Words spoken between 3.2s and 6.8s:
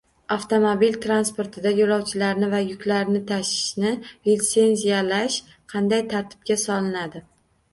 tashishni litsenziyalash qanday tartibga